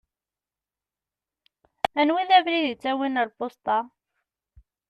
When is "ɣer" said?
3.19-3.27